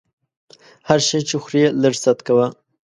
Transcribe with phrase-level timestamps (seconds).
[0.87, 2.47] هر شی چې خورې لږ ست کوه!